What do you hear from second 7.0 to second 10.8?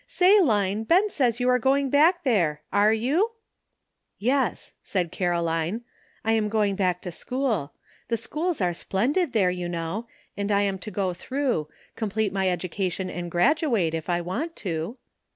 to school. The schools are splendid there, you know, and I am